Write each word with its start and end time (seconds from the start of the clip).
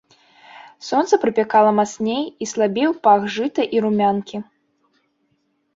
Сонца 0.87 1.13
прыпякала 1.25 1.71
мацней, 1.81 2.23
і 2.45 2.49
слабеў 2.53 2.91
пах 3.05 3.21
жыта 3.37 3.61
і 3.79 3.87
румянкі. 3.87 4.37